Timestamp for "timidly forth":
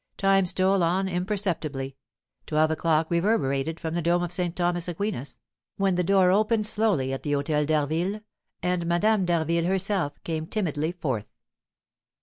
10.47-11.27